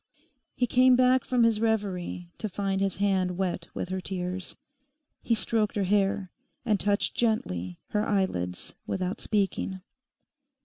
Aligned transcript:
He 0.55 0.65
came 0.65 0.95
back 0.95 1.23
from 1.23 1.43
his 1.43 1.59
reverie 1.59 2.31
to 2.39 2.49
find 2.49 2.81
his 2.81 2.95
hand 2.95 3.37
wet 3.37 3.67
with 3.75 3.89
her 3.89 4.01
tears. 4.01 4.55
He 5.21 5.35
stroked 5.35 5.75
her 5.75 5.83
hair, 5.83 6.31
and 6.65 6.79
touched 6.79 7.13
gently 7.13 7.77
her 7.89 8.03
eyelids 8.03 8.73
without 8.87 9.21
speaking. 9.21 9.81